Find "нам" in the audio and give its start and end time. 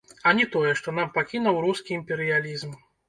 0.99-1.11